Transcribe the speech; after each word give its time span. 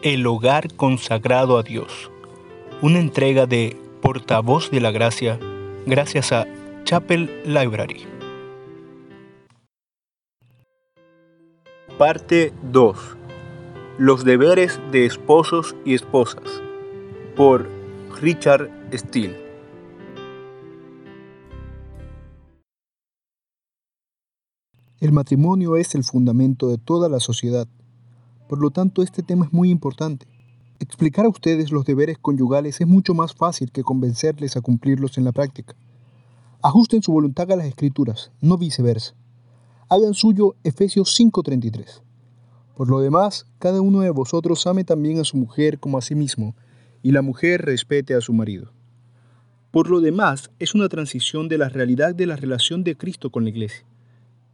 El 0.00 0.24
hogar 0.28 0.72
consagrado 0.74 1.58
a 1.58 1.64
Dios. 1.64 2.12
Una 2.82 3.00
entrega 3.00 3.46
de 3.46 3.76
Portavoz 4.00 4.70
de 4.70 4.80
la 4.80 4.92
Gracia 4.92 5.40
gracias 5.86 6.30
a 6.30 6.46
Chapel 6.84 7.28
Library. 7.44 8.06
Parte 11.98 12.52
2. 12.70 12.96
Los 13.98 14.24
deberes 14.24 14.78
de 14.92 15.04
esposos 15.04 15.74
y 15.84 15.94
esposas. 15.94 16.62
Por 17.34 17.68
Richard 18.20 18.70
Steele. 18.92 19.36
El 25.00 25.10
matrimonio 25.10 25.74
es 25.74 25.96
el 25.96 26.04
fundamento 26.04 26.68
de 26.68 26.78
toda 26.78 27.08
la 27.08 27.18
sociedad. 27.18 27.66
Por 28.48 28.60
lo 28.60 28.70
tanto, 28.70 29.02
este 29.02 29.22
tema 29.22 29.44
es 29.44 29.52
muy 29.52 29.70
importante. 29.70 30.26
Explicar 30.80 31.26
a 31.26 31.28
ustedes 31.28 31.70
los 31.70 31.84
deberes 31.84 32.18
conyugales 32.18 32.80
es 32.80 32.86
mucho 32.86 33.12
más 33.12 33.34
fácil 33.34 33.70
que 33.70 33.82
convencerles 33.82 34.56
a 34.56 34.62
cumplirlos 34.62 35.18
en 35.18 35.24
la 35.24 35.32
práctica. 35.32 35.76
Ajusten 36.62 37.02
su 37.02 37.12
voluntad 37.12 37.52
a 37.52 37.56
las 37.56 37.66
escrituras, 37.66 38.32
no 38.40 38.56
viceversa. 38.56 39.14
Hagan 39.90 40.14
suyo 40.14 40.56
Efesios 40.64 41.14
5:33. 41.14 42.02
Por 42.74 42.88
lo 42.88 43.00
demás, 43.00 43.46
cada 43.58 43.80
uno 43.82 44.00
de 44.00 44.10
vosotros 44.10 44.66
ame 44.66 44.84
también 44.84 45.20
a 45.20 45.24
su 45.24 45.36
mujer 45.36 45.78
como 45.78 45.98
a 45.98 46.02
sí 46.02 46.14
mismo, 46.14 46.54
y 47.02 47.12
la 47.12 47.22
mujer 47.22 47.62
respete 47.62 48.14
a 48.14 48.20
su 48.20 48.32
marido. 48.32 48.72
Por 49.70 49.90
lo 49.90 50.00
demás, 50.00 50.50
es 50.58 50.74
una 50.74 50.88
transición 50.88 51.48
de 51.48 51.58
la 51.58 51.68
realidad 51.68 52.14
de 52.14 52.26
la 52.26 52.36
relación 52.36 52.82
de 52.82 52.96
Cristo 52.96 53.30
con 53.30 53.44
la 53.44 53.50
iglesia. 53.50 53.84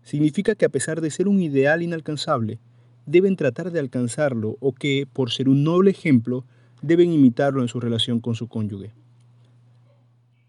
Significa 0.02 0.54
que 0.54 0.64
a 0.64 0.70
pesar 0.70 1.00
de 1.00 1.10
ser 1.10 1.28
un 1.28 1.40
ideal 1.40 1.82
inalcanzable, 1.82 2.58
deben 3.06 3.36
tratar 3.36 3.70
de 3.70 3.80
alcanzarlo 3.80 4.56
o 4.60 4.72
que, 4.72 5.06
por 5.12 5.30
ser 5.30 5.48
un 5.48 5.64
noble 5.64 5.90
ejemplo, 5.90 6.44
deben 6.82 7.12
imitarlo 7.12 7.62
en 7.62 7.68
su 7.68 7.80
relación 7.80 8.20
con 8.20 8.34
su 8.34 8.48
cónyuge. 8.48 8.92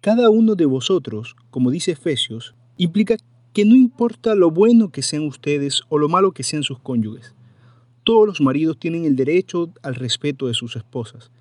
Cada 0.01 0.29
uno 0.29 0.55
de 0.55 0.65
vosotros, 0.65 1.35
como 1.49 1.71
dice 1.71 1.91
Efesios, 1.91 2.53
implica 2.77 3.17
que 3.53 3.65
no 3.65 3.75
importa 3.75 4.35
lo 4.35 4.51
bueno 4.51 4.89
que 4.89 5.01
sean 5.01 5.23
ustedes 5.23 5.81
o 5.89 5.97
lo 5.97 6.09
malo 6.09 6.31
que 6.31 6.43
sean 6.43 6.63
sus 6.63 6.79
cónyuges, 6.79 7.33
todos 8.03 8.27
los 8.27 8.41
maridos 8.41 8.77
tienen 8.77 9.05
el 9.05 9.15
derecho 9.15 9.73
al 9.81 9.95
respeto 9.95 10.45
de 10.45 10.53
sus 10.53 10.75
esposas, 10.75 11.31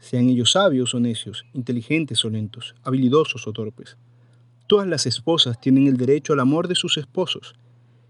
sean 0.00 0.28
ellos 0.28 0.52
sabios 0.52 0.94
o 0.94 1.00
necios, 1.00 1.44
inteligentes 1.52 2.24
o 2.24 2.30
lentos, 2.30 2.74
habilidosos 2.82 3.46
o 3.46 3.52
torpes. 3.52 3.96
Todas 4.66 4.88
las 4.88 5.06
esposas 5.06 5.60
tienen 5.60 5.86
el 5.86 5.96
derecho 5.96 6.32
al 6.32 6.40
amor 6.40 6.68
de 6.68 6.74
sus 6.74 6.96
esposos, 6.98 7.54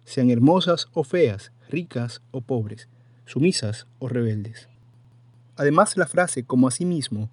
sean 0.08 0.30
hermosas 0.30 0.88
o 0.94 1.04
feas, 1.04 1.52
ricas 1.68 2.22
o 2.30 2.40
pobres, 2.40 2.88
sumisas 3.26 3.86
o 3.98 4.08
rebeldes. 4.08 4.66
Además, 5.54 5.98
la 5.98 6.06
frase 6.06 6.44
como 6.44 6.68
mismo 6.80 7.28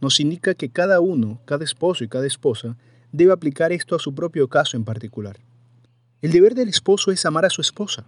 nos 0.00 0.20
indica 0.20 0.54
que 0.54 0.70
cada 0.70 1.00
uno, 1.00 1.40
cada 1.44 1.64
esposo 1.64 2.04
y 2.04 2.08
cada 2.08 2.28
esposa 2.28 2.76
debe 3.10 3.32
aplicar 3.32 3.72
esto 3.72 3.96
a 3.96 3.98
su 3.98 4.14
propio 4.14 4.46
caso 4.46 4.76
en 4.76 4.84
particular. 4.84 5.40
El 6.22 6.30
deber 6.30 6.54
del 6.54 6.68
esposo 6.68 7.10
es 7.10 7.26
amar 7.26 7.46
a 7.46 7.50
su 7.50 7.60
esposa. 7.60 8.06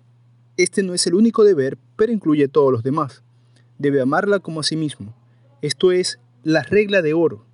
Este 0.57 0.85
no 0.85 0.95
es 0.95 1.05
el 1.09 1.15
único 1.15 1.43
deber, 1.43 1.77
pero 1.97 2.13
incluye 2.13 2.47
todos 2.47 2.71
los 2.71 2.85
demás. 2.85 3.25
Debe 3.79 4.01
amarla 4.01 4.39
como 4.39 4.61
a 4.61 4.63
sí 4.63 4.77
mismo. 4.77 5.15
Esto 5.63 5.91
es 5.91 6.21
la 6.45 6.63
regla 6.63 7.03
de 7.03 7.13
oro. 7.13 7.45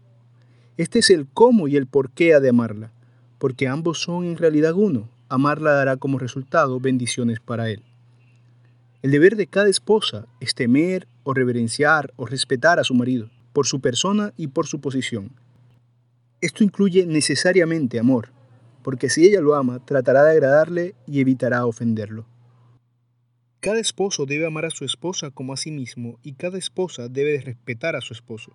Este 0.76 0.98
es 0.98 1.08
el 1.08 1.26
cómo 1.32 1.66
y 1.66 1.76
el 1.76 1.86
por 1.86 2.10
qué 2.10 2.34
ha 2.34 2.40
de 2.40 2.50
amarla, 2.50 2.92
porque 3.38 3.68
ambos 3.68 4.02
son 4.02 4.26
en 4.26 4.36
realidad 4.36 4.74
uno. 4.74 5.08
Amarla 5.28 5.72
dará 5.72 5.96
como 5.96 6.18
resultado 6.18 6.80
bendiciones 6.80 7.40
para 7.40 7.68
él. 7.70 7.82
El 9.02 9.10
deber 9.10 9.36
de 9.36 9.46
cada 9.46 9.68
esposa 9.68 10.26
es 10.40 10.54
temer 10.54 11.06
o 11.22 11.34
reverenciar 11.34 12.12
o 12.16 12.26
respetar 12.26 12.78
a 12.78 12.84
su 12.84 12.94
marido, 12.94 13.30
por 13.52 13.66
su 13.66 13.80
persona 13.80 14.32
y 14.36 14.48
por 14.48 14.66
su 14.66 14.80
posición. 14.80 15.32
Esto 16.40 16.64
incluye 16.64 17.04
necesariamente 17.06 17.98
amor, 17.98 18.30
porque 18.82 19.10
si 19.10 19.24
ella 19.24 19.40
lo 19.40 19.54
ama, 19.54 19.84
tratará 19.84 20.24
de 20.24 20.30
agradarle 20.30 20.94
y 21.06 21.20
evitará 21.20 21.66
ofenderlo. 21.66 22.26
Cada 23.60 23.80
esposo 23.80 24.24
debe 24.24 24.46
amar 24.46 24.64
a 24.64 24.70
su 24.70 24.84
esposa 24.84 25.30
como 25.30 25.52
a 25.52 25.56
sí 25.56 25.70
mismo 25.70 26.18
y 26.22 26.34
cada 26.34 26.58
esposa 26.58 27.08
debe 27.08 27.40
respetar 27.40 27.96
a 27.96 28.00
su 28.00 28.14
esposo. 28.14 28.52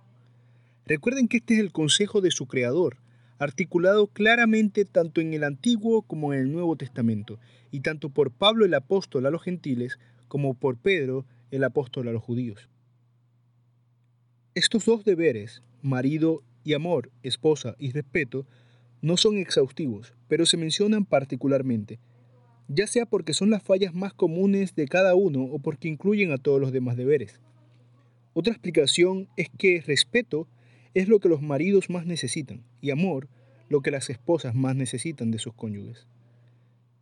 Recuerden 0.86 1.28
que 1.28 1.38
este 1.38 1.53
es 1.56 1.59
el 1.59 1.72
consejo 1.72 2.22
de 2.22 2.31
su 2.31 2.47
Creador, 2.47 2.97
articulado 3.44 4.08
claramente 4.08 4.86
tanto 4.86 5.22
en 5.22 5.34
el 5.34 5.44
Antiguo 5.44 6.02
como 6.02 6.34
en 6.34 6.40
el 6.40 6.52
Nuevo 6.52 6.76
Testamento, 6.76 7.40
y 7.72 7.81
tanto 7.81 8.09
por 8.09 8.31
Pablo 8.31 8.66
el 8.66 8.74
apóstol 8.74 9.26
a 9.26 9.31
los 9.31 9.44
gentiles 9.44 10.00
como 10.28 10.54
por 10.54 10.78
Pedro, 10.78 11.26
el 11.52 11.64
apóstol 11.64 12.08
a 12.08 12.12
los 12.12 12.24
judíos. 12.24 12.70
Estos 14.56 14.86
dos 14.86 15.03
deberes, 15.03 15.64
marido 15.82 16.44
y 16.64 16.74
amor, 16.74 17.12
esposa 17.24 17.76
y 17.80 17.92
respeto, 17.92 18.46
no 19.02 19.18
son 19.18 19.38
exhaustivos, 19.38 20.14
pero 20.28 20.46
se 20.46 20.58
mencionan 20.58 21.06
particularmente, 21.06 22.00
ya 22.68 22.88
sea 22.88 23.06
porque 23.06 23.34
son 23.34 23.50
las 23.50 23.64
fallas 23.64 23.94
más 23.94 24.14
comunes 24.14 24.76
de 24.76 24.88
cada 24.88 25.16
uno 25.16 25.44
o 25.44 25.59
porque 25.59 25.88
incluyen 25.88 26.32
a 26.32 26.38
todos 26.38 26.62
los 26.62 26.72
demás 26.72 26.96
deberes. 26.98 27.42
Otra 28.34 28.53
explicación 28.53 29.28
es 29.38 29.50
que 29.58 29.84
respeto 29.86 30.48
es 30.94 31.08
lo 31.08 31.20
que 31.20 31.30
los 31.30 31.42
maridos 31.42 31.90
más 31.90 32.06
necesitan 32.06 32.64
y 32.81 32.92
amor 32.92 33.28
lo 33.70 33.81
que 33.81 33.92
las 33.92 34.09
esposas 34.09 34.56
más 34.56 34.76
necesitan 34.76 35.31
de 35.31 35.40
sus 35.40 35.54
cónyuges. 35.54 36.08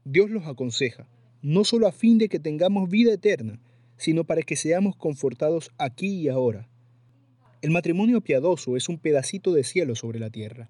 Dios 0.06 0.30
los 0.30 0.48
aconseja, 0.48 1.08
no 1.42 1.64
solo 1.64 1.88
a 1.88 1.92
fin 1.92 2.18
de 2.18 2.30
que 2.30 2.40
tengamos 2.40 2.90
vida 2.90 3.14
eterna, 3.14 3.60
sino 3.98 4.24
para 4.24 4.42
que 4.42 4.56
seamos 4.56 4.96
confortados 4.96 5.72
aquí 5.78 6.08
y 6.08 6.30
ahora. 6.30 6.68
El 7.62 7.72
matrimonio 7.72 8.22
piadoso 8.22 8.76
es 8.76 8.90
un 8.90 8.98
pedacito 8.98 9.54
de 9.54 9.64
cielo 9.64 9.96
sobre 9.96 10.20
la 10.20 10.30
tierra. 10.30 10.70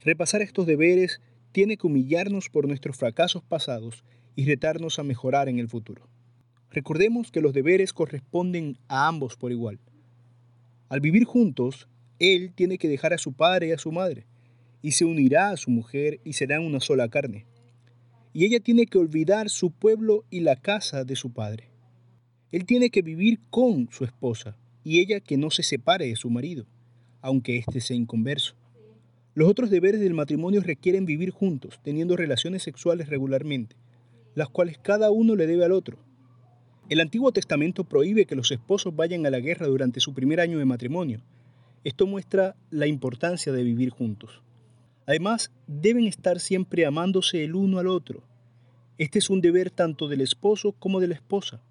Repasar 0.00 0.42
estos 0.42 0.66
deberes 0.66 1.20
tiene 1.52 1.76
que 1.76 1.86
humillarnos 1.86 2.50
por 2.50 2.68
nuestros 2.68 2.96
fracasos 2.96 3.42
pasados 3.42 4.04
y 4.36 4.44
retarnos 4.44 4.98
a 4.98 5.02
mejorar 5.02 5.48
en 5.48 5.58
el 5.58 5.68
futuro. 5.68 6.08
Recordemos 6.70 7.30
que 7.30 7.40
los 7.40 7.54
deberes 7.54 7.94
corresponden 7.94 8.76
a 8.88 9.08
ambos 9.08 9.36
por 9.36 9.52
igual. 9.52 9.78
Al 10.90 11.00
vivir 11.00 11.24
juntos, 11.24 11.88
él 12.18 12.52
tiene 12.54 12.78
que 12.78 12.88
dejar 12.88 13.12
a 13.12 13.18
su 13.18 13.32
padre 13.32 13.68
y 13.68 13.72
a 13.72 13.78
su 13.78 13.92
madre, 13.92 14.26
y 14.82 14.92
se 14.92 15.04
unirá 15.04 15.50
a 15.50 15.56
su 15.56 15.70
mujer 15.70 16.20
y 16.24 16.34
serán 16.34 16.64
una 16.64 16.80
sola 16.80 17.08
carne 17.08 17.46
y 18.32 18.44
ella 18.44 18.60
tiene 18.60 18.86
que 18.86 18.98
olvidar 18.98 19.50
su 19.50 19.72
pueblo 19.72 20.24
y 20.30 20.40
la 20.40 20.54
casa 20.54 21.04
de 21.04 21.16
su 21.16 21.32
padre. 21.32 21.70
Él 22.52 22.66
tiene 22.66 22.90
que 22.90 23.02
vivir 23.02 23.40
con 23.50 23.88
su 23.90 24.04
esposa 24.04 24.56
y 24.84 25.00
ella 25.00 25.20
que 25.20 25.36
no 25.36 25.50
se 25.50 25.62
separe 25.62 26.06
de 26.06 26.16
su 26.16 26.30
marido, 26.30 26.66
aunque 27.20 27.56
éste 27.56 27.80
sea 27.80 27.96
inconverso. 27.96 28.54
Los 29.34 29.48
otros 29.48 29.70
deberes 29.70 30.00
del 30.00 30.14
matrimonio 30.14 30.60
requieren 30.60 31.04
vivir 31.04 31.30
juntos, 31.30 31.80
teniendo 31.82 32.16
relaciones 32.16 32.62
sexuales 32.62 33.08
regularmente, 33.08 33.74
las 34.34 34.48
cuales 34.48 34.78
cada 34.78 35.10
uno 35.10 35.36
le 35.36 35.46
debe 35.46 35.64
al 35.64 35.72
otro. 35.72 35.98
El 36.88 37.00
Antiguo 37.00 37.32
Testamento 37.32 37.82
prohíbe 37.82 38.24
que 38.24 38.36
los 38.36 38.50
esposos 38.50 38.96
vayan 38.96 39.26
a 39.26 39.30
la 39.30 39.40
guerra 39.40 39.66
durante 39.66 39.98
su 39.98 40.14
primer 40.14 40.40
año 40.40 40.58
de 40.58 40.64
matrimonio. 40.64 41.20
Esto 41.84 42.06
muestra 42.06 42.56
la 42.70 42.86
importancia 42.86 43.52
de 43.52 43.62
vivir 43.62 43.90
juntos. 43.90 44.42
Además, 45.06 45.52
deben 45.66 46.06
estar 46.06 46.40
siempre 46.40 46.84
amándose 46.84 47.44
el 47.44 47.54
uno 47.54 47.78
al 47.78 47.86
otro. 47.86 48.22
Este 48.98 49.18
es 49.18 49.30
un 49.30 49.40
deber 49.40 49.70
tanto 49.70 50.08
del 50.08 50.20
esposo 50.20 50.72
como 50.72 51.00
de 51.00 51.08
la 51.08 51.14
esposa. 51.14 51.62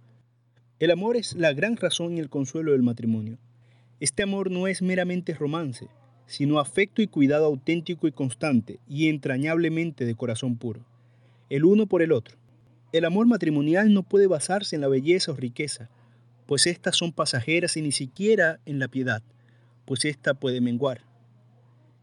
El 0.80 0.92
amor 0.92 1.18
es 1.18 1.36
la 1.36 1.54
gran 1.54 1.76
razón 1.76 2.18
y 2.18 2.20
el 2.20 2.30
consuelo 2.30 2.72
del 2.72 2.84
matrimonio. 2.84 3.38
Este 4.00 4.24
amor 4.24 4.52
no 4.52 4.68
es 4.68 4.82
meramente 4.82 5.34
romance, 5.34 5.88
sino 6.28 6.60
afecto 6.60 7.02
y 7.02 7.08
cuidado 7.08 7.46
auténtico 7.46 8.08
y 8.08 8.12
constante 8.12 8.80
y 8.88 9.10
entrañablemente 9.10 10.06
de 10.06 10.16
corazón 10.16 10.58
puro, 10.58 10.86
el 11.50 11.66
uno 11.66 11.88
por 11.88 12.02
el 12.02 12.12
otro. 12.12 12.38
El 12.92 13.06
amor 13.06 13.28
matrimonial 13.28 13.94
no 13.94 14.04
puede 14.04 14.28
basarse 14.28 14.76
en 14.76 14.82
la 14.82 14.88
belleza 14.88 15.32
o 15.32 15.36
riqueza, 15.36 15.90
pues 16.46 16.68
éstas 16.68 16.96
son 16.96 17.12
pasajeras 17.12 17.76
y 17.76 17.82
ni 17.82 17.92
siquiera 17.92 18.60
en 18.66 18.80
la 18.80 18.88
piedad, 18.88 19.24
pues 19.88 20.06
ésta 20.06 20.36
puede 20.36 20.62
menguar 20.62 21.02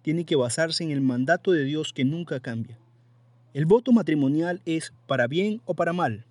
tiene 0.05 0.27
que 0.27 0.37
basarse 0.37 0.85
en 0.85 0.91
el 0.91 1.01
mandato 1.01 1.51
de 1.51 1.65
Dios 1.65 1.95
que 1.95 2.05
nunca 2.05 2.39
cambia. 2.39 2.79
El 3.55 3.65
voto 3.65 3.91
matrimonial 3.91 4.61
es 4.67 4.93
para 5.07 5.27
bien 5.27 5.63
o 5.65 5.73
para 5.73 5.95
mal, 5.95 6.27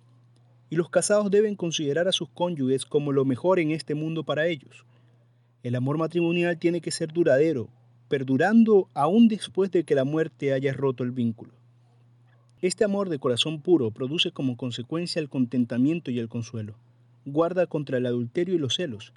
y 0.70 0.76
los 0.76 0.90
casados 0.90 1.28
deben 1.28 1.56
considerar 1.56 2.06
a 2.06 2.12
sus 2.12 2.28
cónyuges 2.28 2.86
como 2.86 3.10
lo 3.10 3.24
mejor 3.24 3.58
en 3.58 3.72
este 3.72 3.96
mundo 3.96 4.22
para 4.22 4.46
ellos. 4.46 4.86
El 5.64 5.74
amor 5.74 5.98
matrimonial 5.98 6.56
tiene 6.56 6.80
que 6.80 6.92
ser 6.92 7.12
duradero, 7.12 7.68
perdurando 8.08 8.88
aún 8.94 9.26
después 9.26 9.72
de 9.72 9.82
que 9.82 9.96
la 9.96 10.04
muerte 10.04 10.52
haya 10.52 10.72
roto 10.72 11.02
el 11.02 11.10
vínculo. 11.10 11.50
Este 12.62 12.84
amor 12.84 13.08
de 13.08 13.18
corazón 13.18 13.60
puro 13.60 13.90
produce 13.90 14.30
como 14.30 14.56
consecuencia 14.56 15.18
el 15.18 15.28
contentamiento 15.28 16.12
y 16.12 16.20
el 16.20 16.28
consuelo, 16.28 16.76
guarda 17.24 17.66
contra 17.66 17.98
el 17.98 18.06
adulterio 18.06 18.54
y 18.54 18.58
los 18.58 18.76
celos, 18.76 19.12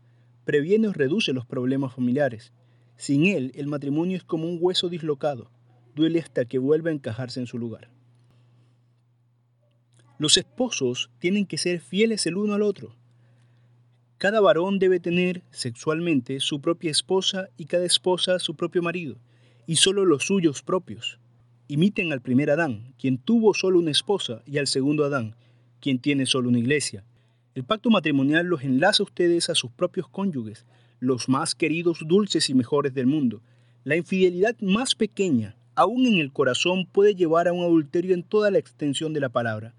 previene 0.47 0.88
o 0.88 0.94
reduce 0.94 1.33
los 1.33 1.45
problemas 1.45 1.94
familiares, 1.94 2.53
sin 2.95 3.25
él, 3.25 3.51
el 3.55 3.67
matrimonio 3.67 4.15
es 4.15 4.23
como 4.23 4.47
un 4.47 4.59
hueso 4.61 4.88
dislocado, 4.88 5.51
duele 5.94 6.21
hasta 6.21 6.45
que 6.45 6.57
vuelva 6.57 6.89
a 6.89 6.94
encajarse 6.94 7.41
en 7.41 7.47
su 7.47 7.57
lugar. 7.57 7.89
Los 10.17 10.38
esposos 10.38 11.11
tienen 11.19 11.45
que 11.45 11.57
ser 11.57 11.81
fieles 11.81 12.25
el 12.27 12.38
uno 12.38 12.53
al 12.53 12.61
otro. 12.61 12.95
Cada 14.17 14.39
varón 14.39 14.79
debe 14.79 15.01
tener 15.01 15.44
sexualmente 15.51 16.39
su 16.39 16.61
propia 16.61 16.91
esposa 16.91 17.49
y 17.57 17.65
cada 17.65 17.83
esposa 17.83 18.39
su 18.39 18.55
propio 18.55 18.81
marido, 18.81 19.17
y 19.67 19.75
solo 19.75 20.05
los 20.05 20.23
suyos 20.23 20.63
propios. 20.63 21.19
Imiten 21.67 22.13
al 22.13 22.21
primer 22.21 22.51
Adán, 22.51 22.94
quien 22.97 23.17
tuvo 23.17 23.53
solo 23.53 23.79
una 23.79 23.91
esposa, 23.91 24.44
y 24.45 24.59
al 24.59 24.67
segundo 24.67 25.03
Adán, 25.03 25.35
quien 25.81 25.99
tiene 25.99 26.25
solo 26.25 26.47
una 26.47 26.59
iglesia. 26.59 27.03
El 27.57 27.63
pacto 27.63 27.89
matrimonial 27.89 28.45
los 28.45 28.63
enlaza 28.63 29.01
a 29.01 29.06
ustedes 29.06 29.50
a 29.50 29.56
sus 29.56 29.71
propios 29.71 30.07
cónyuges, 30.07 30.68
los 31.00 31.27
más 31.27 31.56
queridos, 31.56 32.01
dulces 32.06 32.51
y 32.51 32.54
mejores 32.54 32.94
del 32.94 33.07
mundo. 33.07 33.42
La 33.83 33.95
infidelidad 33.95 34.56
más 34.62 34.94
pequeña, 34.94 35.56
aún 35.74 36.06
en 36.06 36.19
el 36.19 36.31
corazón, 36.31 36.86
puede 36.86 37.15
llevar 37.15 37.48
a 37.48 37.54
un 37.54 37.63
adulterio 37.63 38.13
en 38.13 38.21
toda 38.21 38.51
la 38.51 38.59
extensión 38.59 39.12
de 39.12 39.21
la 39.21 39.30
palabra. 39.30 39.74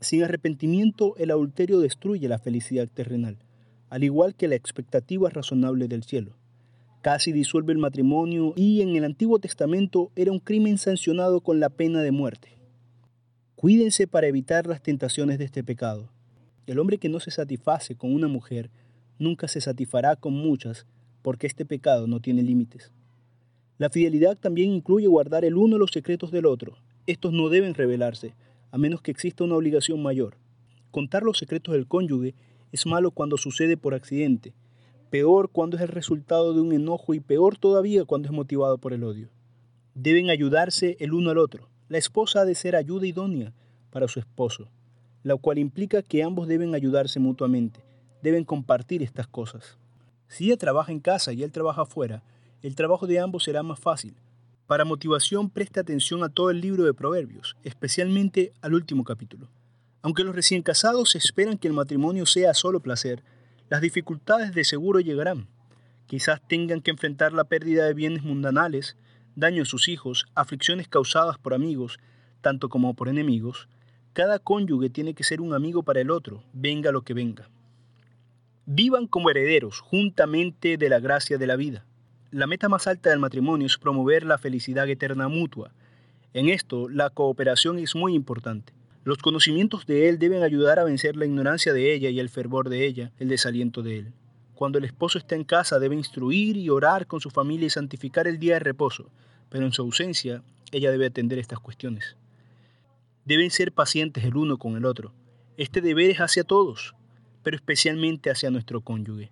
Sin 0.00 0.24
arrepentimiento, 0.24 1.14
el 1.16 1.30
adulterio 1.30 1.78
destruye 1.78 2.26
la 2.26 2.40
felicidad 2.40 2.88
terrenal 2.88 3.38
al 3.88 4.02
igual 4.02 4.34
que 4.34 4.48
la 4.48 4.56
expectativa 4.56 5.30
razonable 5.30 5.86
del 5.86 6.02
cielo. 6.02 6.32
Casi 7.02 7.30
disuelve 7.30 7.72
el 7.72 7.78
matrimonio 7.78 8.52
y 8.56 8.80
en 8.80 8.96
el 8.96 9.04
Antiguo 9.04 9.38
Testamento 9.38 10.10
era 10.16 10.32
un 10.32 10.40
crimen 10.40 10.76
sancionado 10.76 11.40
con 11.40 11.60
la 11.60 11.68
pena 11.68 12.02
de 12.02 12.10
muerte. 12.10 12.58
Cuídense 13.54 14.08
para 14.08 14.26
evitar 14.26 14.66
las 14.66 14.82
tentaciones 14.82 15.38
de 15.38 15.44
este 15.44 15.62
pecado. 15.62 16.10
El 16.66 16.78
hombre 16.78 16.98
que 16.98 17.08
no 17.08 17.18
se 17.18 17.30
satisface 17.30 17.96
con 17.96 18.14
una 18.14 18.28
mujer 18.28 18.70
nunca 19.18 19.48
se 19.48 19.60
satisfará 19.60 20.16
con 20.16 20.32
muchas, 20.32 20.86
porque 21.22 21.46
este 21.46 21.64
pecado 21.64 22.06
no 22.06 22.20
tiene 22.20 22.42
límites. 22.42 22.92
La 23.78 23.90
fidelidad 23.90 24.36
también 24.36 24.70
incluye 24.70 25.06
guardar 25.06 25.44
el 25.44 25.56
uno 25.56 25.78
los 25.78 25.90
secretos 25.90 26.30
del 26.30 26.46
otro. 26.46 26.76
Estos 27.06 27.32
no 27.32 27.48
deben 27.48 27.74
revelarse, 27.74 28.34
a 28.70 28.78
menos 28.78 29.02
que 29.02 29.10
exista 29.10 29.42
una 29.42 29.56
obligación 29.56 30.02
mayor. 30.02 30.36
Contar 30.92 31.24
los 31.24 31.38
secretos 31.38 31.74
del 31.74 31.88
cónyuge 31.88 32.34
es 32.70 32.86
malo 32.86 33.10
cuando 33.10 33.36
sucede 33.36 33.76
por 33.76 33.94
accidente, 33.94 34.54
peor 35.10 35.50
cuando 35.50 35.76
es 35.76 35.82
el 35.82 35.88
resultado 35.88 36.54
de 36.54 36.60
un 36.60 36.72
enojo 36.72 37.12
y 37.12 37.20
peor 37.20 37.58
todavía 37.58 38.04
cuando 38.04 38.28
es 38.28 38.32
motivado 38.32 38.78
por 38.78 38.92
el 38.92 39.02
odio. 39.02 39.28
Deben 39.94 40.30
ayudarse 40.30 40.96
el 41.00 41.12
uno 41.12 41.30
al 41.30 41.38
otro. 41.38 41.68
La 41.88 41.98
esposa 41.98 42.40
ha 42.40 42.44
de 42.44 42.54
ser 42.54 42.76
ayuda 42.76 43.06
idónea 43.06 43.52
para 43.90 44.08
su 44.08 44.20
esposo, 44.20 44.68
lo 45.22 45.38
cual 45.38 45.58
implica 45.58 46.02
que 46.02 46.22
ambos 46.22 46.48
deben 46.48 46.74
ayudarse 46.74 47.20
mutuamente, 47.20 47.80
deben 48.22 48.44
compartir 48.44 49.02
estas 49.02 49.26
cosas. 49.26 49.78
Si 50.28 50.46
ella 50.46 50.56
trabaja 50.56 50.92
en 50.92 51.00
casa 51.00 51.32
y 51.32 51.42
él 51.42 51.52
trabaja 51.52 51.82
afuera, 51.82 52.22
el 52.62 52.74
trabajo 52.74 53.06
de 53.06 53.18
ambos 53.18 53.44
será 53.44 53.62
más 53.62 53.78
fácil. 53.78 54.14
Para 54.66 54.84
motivación, 54.84 55.50
preste 55.50 55.80
atención 55.80 56.22
a 56.24 56.28
todo 56.28 56.50
el 56.50 56.60
libro 56.60 56.84
de 56.84 56.94
Proverbios, 56.94 57.56
especialmente 57.64 58.52
al 58.62 58.74
último 58.74 59.04
capítulo. 59.04 59.48
Aunque 60.00 60.24
los 60.24 60.34
recién 60.34 60.62
casados 60.62 61.14
esperan 61.14 61.58
que 61.58 61.68
el 61.68 61.74
matrimonio 61.74 62.26
sea 62.26 62.54
solo 62.54 62.80
placer, 62.80 63.22
las 63.68 63.80
dificultades 63.80 64.54
de 64.54 64.64
seguro 64.64 65.00
llegarán. 65.00 65.48
Quizás 66.06 66.40
tengan 66.48 66.80
que 66.80 66.90
enfrentar 66.90 67.32
la 67.32 67.44
pérdida 67.44 67.84
de 67.84 67.94
bienes 67.94 68.22
mundanales, 68.22 68.96
daño 69.36 69.62
a 69.62 69.66
sus 69.66 69.88
hijos, 69.88 70.26
aflicciones 70.34 70.88
causadas 70.88 71.38
por 71.38 71.54
amigos, 71.54 71.98
tanto 72.40 72.68
como 72.68 72.94
por 72.94 73.08
enemigos. 73.08 73.68
Cada 74.12 74.38
cónyuge 74.38 74.90
tiene 74.90 75.14
que 75.14 75.24
ser 75.24 75.40
un 75.40 75.54
amigo 75.54 75.84
para 75.84 76.02
el 76.02 76.10
otro, 76.10 76.42
venga 76.52 76.92
lo 76.92 77.00
que 77.00 77.14
venga. 77.14 77.48
Vivan 78.66 79.06
como 79.06 79.30
herederos 79.30 79.80
juntamente 79.80 80.76
de 80.76 80.88
la 80.90 81.00
gracia 81.00 81.38
de 81.38 81.46
la 81.46 81.56
vida. 81.56 81.86
La 82.30 82.46
meta 82.46 82.68
más 82.68 82.86
alta 82.86 83.08
del 83.08 83.20
matrimonio 83.20 83.66
es 83.66 83.78
promover 83.78 84.24
la 84.24 84.36
felicidad 84.36 84.86
eterna 84.90 85.28
mutua. 85.28 85.72
En 86.34 86.50
esto, 86.50 86.90
la 86.90 87.08
cooperación 87.08 87.78
es 87.78 87.94
muy 87.94 88.14
importante. 88.14 88.74
Los 89.02 89.16
conocimientos 89.16 89.86
de 89.86 90.10
él 90.10 90.18
deben 90.18 90.42
ayudar 90.42 90.78
a 90.78 90.84
vencer 90.84 91.16
la 91.16 91.24
ignorancia 91.24 91.72
de 91.72 91.94
ella 91.94 92.10
y 92.10 92.20
el 92.20 92.28
fervor 92.28 92.68
de 92.68 92.84
ella, 92.84 93.12
el 93.18 93.28
desaliento 93.28 93.82
de 93.82 93.98
él. 94.00 94.12
Cuando 94.54 94.76
el 94.76 94.84
esposo 94.84 95.16
está 95.16 95.36
en 95.36 95.44
casa 95.44 95.78
debe 95.78 95.96
instruir 95.96 96.58
y 96.58 96.68
orar 96.68 97.06
con 97.06 97.22
su 97.22 97.30
familia 97.30 97.66
y 97.66 97.70
santificar 97.70 98.28
el 98.28 98.38
día 98.38 98.54
de 98.54 98.60
reposo, 98.60 99.08
pero 99.48 99.64
en 99.64 99.72
su 99.72 99.80
ausencia 99.80 100.42
ella 100.70 100.90
debe 100.90 101.06
atender 101.06 101.38
estas 101.38 101.60
cuestiones. 101.60 102.16
Deben 103.24 103.50
ser 103.50 103.72
pacientes 103.72 104.24
el 104.24 104.36
uno 104.36 104.58
con 104.58 104.76
el 104.76 104.84
otro. 104.84 105.12
Este 105.56 105.80
deber 105.80 106.10
es 106.10 106.18
hacia 106.18 106.44
todos, 106.44 106.94
pero 107.42 107.56
especialmente 107.56 108.30
hacia 108.30 108.50
nuestro 108.50 108.80
cónyuge. 108.80 109.30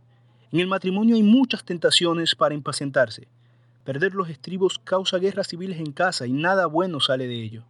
En 0.52 0.60
el 0.60 0.66
matrimonio 0.66 1.16
hay 1.16 1.22
muchas 1.22 1.64
tentaciones 1.64 2.34
para 2.34 2.54
impacientarse. 2.54 3.28
Perder 3.84 4.14
los 4.14 4.28
estribos 4.28 4.78
causa 4.78 5.18
guerras 5.18 5.48
civiles 5.48 5.78
en 5.78 5.92
casa 5.92 6.26
y 6.26 6.32
nada 6.32 6.66
bueno 6.66 7.00
sale 7.00 7.26
de 7.26 7.42
ello. 7.42 7.64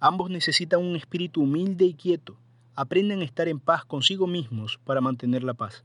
Ambos 0.00 0.30
necesitan 0.30 0.80
un 0.80 0.96
espíritu 0.96 1.42
humilde 1.42 1.84
y 1.84 1.94
quieto. 1.94 2.36
Aprenden 2.74 3.20
a 3.20 3.24
estar 3.24 3.46
en 3.46 3.60
paz 3.60 3.84
consigo 3.84 4.26
mismos 4.26 4.80
para 4.84 5.00
mantener 5.00 5.44
la 5.44 5.54
paz. 5.54 5.84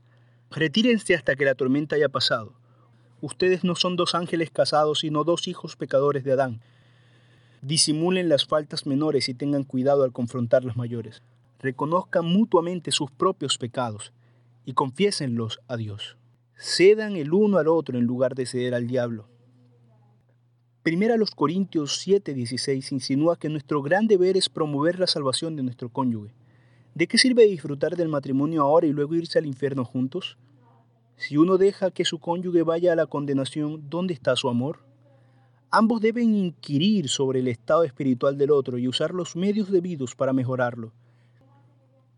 Retírense 0.50 1.14
hasta 1.14 1.36
que 1.36 1.44
la 1.44 1.54
tormenta 1.54 1.94
haya 1.94 2.08
pasado. 2.08 2.54
Ustedes 3.20 3.62
no 3.62 3.76
son 3.76 3.94
dos 3.94 4.14
ángeles 4.14 4.50
casados, 4.50 5.00
sino 5.00 5.22
dos 5.22 5.46
hijos 5.46 5.76
pecadores 5.76 6.24
de 6.24 6.32
Adán. 6.32 6.60
Disimulen 7.62 8.28
las 8.28 8.46
faltas 8.46 8.86
menores 8.86 9.28
y 9.28 9.34
tengan 9.34 9.64
cuidado 9.64 10.04
al 10.04 10.12
confrontar 10.12 10.64
las 10.64 10.76
mayores. 10.76 11.22
Reconozcan 11.58 12.24
mutuamente 12.24 12.92
sus 12.92 13.10
propios 13.10 13.58
pecados 13.58 14.12
y 14.64 14.74
confiésenlos 14.74 15.60
a 15.66 15.76
Dios. 15.76 16.16
Cedan 16.56 17.16
el 17.16 17.32
uno 17.32 17.58
al 17.58 17.68
otro 17.68 17.98
en 17.98 18.04
lugar 18.04 18.34
de 18.34 18.46
ceder 18.46 18.74
al 18.74 18.86
diablo. 18.86 19.28
Primera 20.82 21.16
los 21.16 21.32
Corintios 21.32 22.00
7:16 22.06 22.92
insinúa 22.92 23.38
que 23.38 23.48
nuestro 23.48 23.82
gran 23.82 24.06
deber 24.06 24.36
es 24.36 24.48
promover 24.48 24.98
la 24.98 25.06
salvación 25.06 25.56
de 25.56 25.62
nuestro 25.62 25.88
cónyuge. 25.88 26.32
¿De 26.94 27.06
qué 27.06 27.18
sirve 27.18 27.46
disfrutar 27.46 27.96
del 27.96 28.08
matrimonio 28.08 28.62
ahora 28.62 28.86
y 28.86 28.92
luego 28.92 29.14
irse 29.14 29.38
al 29.38 29.46
infierno 29.46 29.84
juntos? 29.84 30.38
Si 31.16 31.36
uno 31.36 31.58
deja 31.58 31.90
que 31.90 32.04
su 32.04 32.20
cónyuge 32.20 32.62
vaya 32.62 32.92
a 32.92 32.96
la 32.96 33.06
condenación, 33.06 33.90
¿dónde 33.90 34.14
está 34.14 34.34
su 34.36 34.48
amor? 34.48 34.87
Ambos 35.70 36.00
deben 36.00 36.34
inquirir 36.34 37.10
sobre 37.10 37.40
el 37.40 37.48
estado 37.48 37.84
espiritual 37.84 38.38
del 38.38 38.50
otro 38.52 38.78
y 38.78 38.88
usar 38.88 39.12
los 39.12 39.36
medios 39.36 39.70
debidos 39.70 40.14
para 40.14 40.32
mejorarlo. 40.32 40.92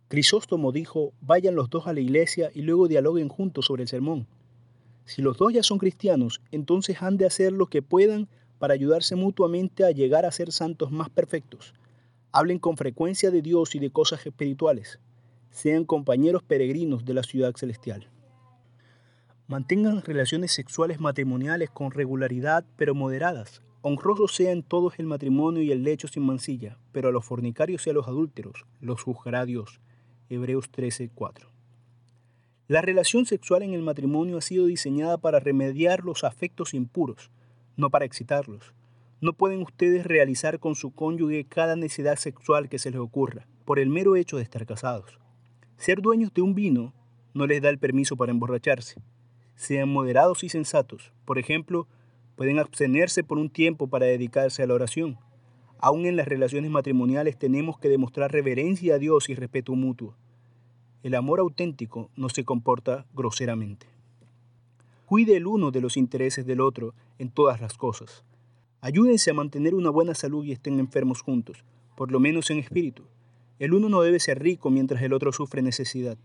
Crisóstomo 0.06 0.70
dijo, 0.70 1.12
vayan 1.20 1.56
los 1.56 1.68
dos 1.68 1.88
a 1.88 1.92
la 1.92 1.98
iglesia 1.98 2.52
y 2.54 2.62
luego 2.62 2.86
dialoguen 2.86 3.28
juntos 3.28 3.66
sobre 3.66 3.82
el 3.82 3.88
sermón. 3.88 4.28
Si 5.04 5.20
los 5.20 5.36
dos 5.36 5.52
ya 5.52 5.64
son 5.64 5.78
cristianos, 5.78 6.40
entonces 6.52 7.02
han 7.02 7.16
de 7.16 7.26
hacer 7.26 7.52
lo 7.52 7.66
que 7.66 7.82
puedan 7.82 8.28
para 8.60 8.74
ayudarse 8.74 9.16
mutuamente 9.16 9.84
a 9.84 9.90
llegar 9.90 10.26
a 10.26 10.30
ser 10.30 10.52
santos 10.52 10.92
más 10.92 11.10
perfectos. 11.10 11.74
Hablen 12.30 12.60
con 12.60 12.76
frecuencia 12.76 13.32
de 13.32 13.42
Dios 13.42 13.74
y 13.74 13.80
de 13.80 13.90
cosas 13.90 14.24
espirituales. 14.24 15.00
Sean 15.50 15.84
compañeros 15.84 16.44
peregrinos 16.44 17.04
de 17.04 17.14
la 17.14 17.24
ciudad 17.24 17.56
celestial. 17.56 18.08
Mantengan 19.50 20.02
relaciones 20.02 20.52
sexuales 20.52 21.00
matrimoniales 21.00 21.70
con 21.70 21.90
regularidad 21.90 22.64
pero 22.76 22.94
moderadas. 22.94 23.62
Honrosos 23.82 24.32
sean 24.32 24.62
todos 24.62 24.94
el 25.00 25.06
matrimonio 25.06 25.60
y 25.60 25.72
el 25.72 25.82
lecho 25.82 26.06
sin 26.06 26.22
mancilla, 26.22 26.78
pero 26.92 27.08
a 27.08 27.10
los 27.10 27.24
fornicarios 27.24 27.84
y 27.84 27.90
a 27.90 27.92
los 27.92 28.06
adúlteros 28.06 28.64
los 28.80 29.02
juzgará 29.02 29.44
Dios. 29.46 29.80
Hebreos 30.28 30.70
13:4. 30.70 31.48
La 32.68 32.80
relación 32.80 33.26
sexual 33.26 33.64
en 33.64 33.74
el 33.74 33.82
matrimonio 33.82 34.38
ha 34.38 34.40
sido 34.40 34.66
diseñada 34.66 35.18
para 35.18 35.40
remediar 35.40 36.04
los 36.04 36.22
afectos 36.22 36.72
impuros, 36.72 37.32
no 37.76 37.90
para 37.90 38.04
excitarlos. 38.04 38.72
No 39.20 39.32
pueden 39.32 39.62
ustedes 39.62 40.06
realizar 40.06 40.60
con 40.60 40.76
su 40.76 40.92
cónyuge 40.92 41.42
cada 41.42 41.74
necesidad 41.74 42.14
sexual 42.14 42.68
que 42.68 42.78
se 42.78 42.92
les 42.92 43.00
ocurra, 43.00 43.48
por 43.64 43.80
el 43.80 43.88
mero 43.88 44.14
hecho 44.14 44.36
de 44.36 44.44
estar 44.44 44.64
casados. 44.64 45.18
Ser 45.76 46.00
dueños 46.02 46.32
de 46.32 46.42
un 46.42 46.54
vino 46.54 46.94
no 47.34 47.48
les 47.48 47.60
da 47.60 47.68
el 47.68 47.80
permiso 47.80 48.16
para 48.16 48.30
emborracharse. 48.30 49.02
Sean 49.60 49.90
moderados 49.90 50.42
y 50.42 50.48
sensatos. 50.48 51.12
Por 51.26 51.38
ejemplo, 51.38 51.86
pueden 52.34 52.58
abstenerse 52.58 53.22
por 53.22 53.36
un 53.36 53.50
tiempo 53.50 53.88
para 53.88 54.06
dedicarse 54.06 54.62
a 54.62 54.66
la 54.66 54.72
oración. 54.72 55.18
Aún 55.78 56.06
en 56.06 56.16
las 56.16 56.26
relaciones 56.26 56.70
matrimoniales 56.70 57.38
tenemos 57.38 57.78
que 57.78 57.90
demostrar 57.90 58.32
reverencia 58.32 58.94
a 58.94 58.98
Dios 58.98 59.28
y 59.28 59.34
respeto 59.34 59.74
mutuo. 59.74 60.14
El 61.02 61.14
amor 61.14 61.40
auténtico 61.40 62.08
no 62.16 62.30
se 62.30 62.42
comporta 62.42 63.04
groseramente. 63.12 63.86
Cuide 65.04 65.36
el 65.36 65.46
uno 65.46 65.70
de 65.70 65.82
los 65.82 65.98
intereses 65.98 66.46
del 66.46 66.62
otro 66.62 66.94
en 67.18 67.28
todas 67.28 67.60
las 67.60 67.74
cosas. 67.74 68.24
Ayúdense 68.80 69.30
a 69.30 69.34
mantener 69.34 69.74
una 69.74 69.90
buena 69.90 70.14
salud 70.14 70.42
y 70.42 70.52
estén 70.52 70.80
enfermos 70.80 71.20
juntos, 71.20 71.64
por 71.96 72.10
lo 72.10 72.18
menos 72.18 72.48
en 72.48 72.60
espíritu. 72.60 73.02
El 73.58 73.74
uno 73.74 73.90
no 73.90 74.00
debe 74.00 74.20
ser 74.20 74.42
rico 74.42 74.70
mientras 74.70 75.02
el 75.02 75.12
otro 75.12 75.32
sufre 75.32 75.60
necesidad. 75.60 76.16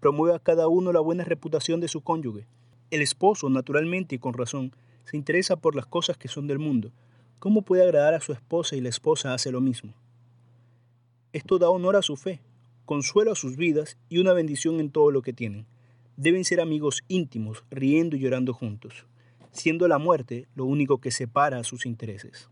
Promueva 0.00 0.36
a 0.36 0.42
cada 0.42 0.68
uno 0.68 0.90
la 0.90 1.00
buena 1.00 1.24
reputación 1.24 1.80
de 1.80 1.88
su 1.88 2.00
cónyuge. 2.00 2.46
El 2.90 3.02
esposo, 3.02 3.48
naturalmente 3.50 4.14
y 4.14 4.18
con 4.18 4.34
razón, 4.34 4.72
se 5.04 5.16
interesa 5.16 5.56
por 5.56 5.74
las 5.74 5.86
cosas 5.86 6.16
que 6.16 6.28
son 6.28 6.46
del 6.46 6.58
mundo. 6.58 6.92
¿Cómo 7.38 7.62
puede 7.62 7.82
agradar 7.82 8.14
a 8.14 8.20
su 8.20 8.32
esposa 8.32 8.76
y 8.76 8.80
la 8.80 8.88
esposa 8.88 9.34
hace 9.34 9.52
lo 9.52 9.60
mismo? 9.60 9.94
Esto 11.32 11.58
da 11.58 11.70
honor 11.70 11.96
a 11.96 12.02
su 12.02 12.16
fe, 12.16 12.40
consuelo 12.84 13.32
a 13.32 13.36
sus 13.36 13.56
vidas 13.56 13.98
y 14.08 14.18
una 14.18 14.32
bendición 14.32 14.80
en 14.80 14.90
todo 14.90 15.10
lo 15.10 15.22
que 15.22 15.32
tienen 15.32 15.66
deben 16.18 16.44
ser 16.44 16.60
amigos 16.60 17.04
íntimos, 17.06 17.64
riendo 17.70 18.16
y 18.16 18.18
llorando 18.18 18.52
juntos, 18.52 19.06
siendo 19.52 19.86
la 19.86 19.98
muerte 19.98 20.48
lo 20.56 20.64
único 20.64 20.98
que 20.98 21.12
separa 21.12 21.58
a 21.58 21.64
sus 21.64 21.86
intereses. 21.86 22.50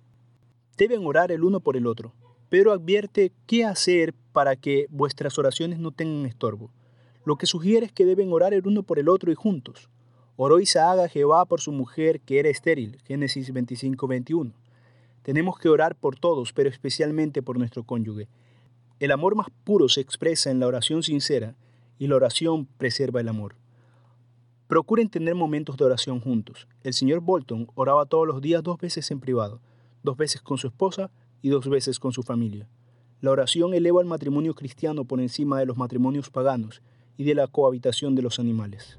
Deben 0.76 1.04
orar 1.04 1.32
el 1.32 1.42
uno 1.42 1.58
por 1.58 1.76
el 1.76 1.88
otro, 1.88 2.14
pero 2.48 2.72
advierte 2.72 3.32
qué 3.48 3.64
hacer 3.64 4.14
para 4.32 4.54
que 4.54 4.86
vuestras 4.88 5.36
oraciones 5.36 5.80
no 5.80 5.90
tengan 5.90 6.26
estorbo. 6.26 6.70
lo 7.24 7.34
que 7.34 7.46
sugiere 7.46 7.86
es 7.86 7.92
que 7.92 8.04
deben 8.04 8.32
orar 8.32 8.54
el 8.54 8.68
uno 8.68 8.84
por 8.84 9.00
el 9.00 9.08
otro 9.08 9.32
y 9.32 9.34
juntos. 9.34 9.90
Oró 10.38 10.60
Isaac 10.60 10.98
a 10.98 11.08
Jehová 11.08 11.46
por 11.46 11.62
su 11.62 11.72
mujer 11.72 12.20
que 12.20 12.38
era 12.38 12.50
estéril, 12.50 12.98
Génesis 13.06 13.54
25, 13.54 14.06
21. 14.06 14.52
Tenemos 15.22 15.58
que 15.58 15.70
orar 15.70 15.96
por 15.96 16.16
todos, 16.16 16.52
pero 16.52 16.68
especialmente 16.68 17.40
por 17.40 17.56
nuestro 17.56 17.84
cónyuge. 17.84 18.28
El 19.00 19.12
amor 19.12 19.34
más 19.34 19.46
puro 19.64 19.88
se 19.88 20.02
expresa 20.02 20.50
en 20.50 20.60
la 20.60 20.66
oración 20.66 21.02
sincera 21.02 21.54
y 21.98 22.06
la 22.06 22.16
oración 22.16 22.66
preserva 22.76 23.22
el 23.22 23.28
amor. 23.28 23.54
Procuren 24.66 25.08
tener 25.08 25.34
momentos 25.34 25.78
de 25.78 25.84
oración 25.86 26.20
juntos. 26.20 26.68
El 26.82 26.92
señor 26.92 27.20
Bolton 27.20 27.68
oraba 27.74 28.04
todos 28.04 28.26
los 28.26 28.42
días 28.42 28.62
dos 28.62 28.76
veces 28.76 29.10
en 29.10 29.20
privado, 29.20 29.60
dos 30.02 30.18
veces 30.18 30.42
con 30.42 30.58
su 30.58 30.66
esposa 30.66 31.10
y 31.40 31.48
dos 31.48 31.66
veces 31.66 31.98
con 31.98 32.12
su 32.12 32.22
familia. 32.22 32.68
La 33.22 33.30
oración 33.30 33.72
eleva 33.72 34.02
al 34.02 34.06
matrimonio 34.06 34.54
cristiano 34.54 35.06
por 35.06 35.18
encima 35.18 35.58
de 35.58 35.64
los 35.64 35.78
matrimonios 35.78 36.28
paganos 36.28 36.82
y 37.16 37.24
de 37.24 37.34
la 37.34 37.46
cohabitación 37.46 38.14
de 38.14 38.20
los 38.20 38.38
animales. 38.38 38.98